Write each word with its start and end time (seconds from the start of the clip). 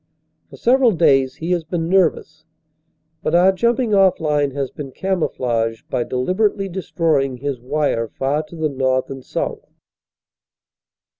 For 0.49 0.57
several 0.57 0.93
days 0.93 1.35
he 1.35 1.51
has 1.51 1.63
been 1.63 1.87
nervous. 1.87 2.43
But 3.21 3.35
our 3.35 3.51
jumping 3.51 3.93
off 3.93 4.19
line 4.19 4.49
has 4.49 4.71
been 4.71 4.91
camouflaged 4.91 5.87
by 5.91 6.05
deliberately 6.05 6.67
destroying 6.67 7.37
his 7.37 7.59
wire 7.59 8.07
far 8.07 8.41
to 8.47 8.55
the 8.55 8.67
north 8.69 9.11
and 9.11 9.23
south. 9.23 9.69